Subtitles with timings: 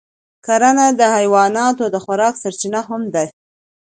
[0.45, 3.25] کرنه د حیواناتو د خوراک سرچینه هم ده.